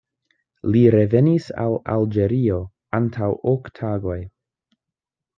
[0.75, 2.57] Li revenis el Alĝerio
[2.99, 4.17] antaŭ ok tagoj.